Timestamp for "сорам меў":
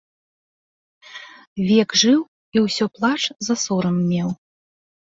3.69-4.29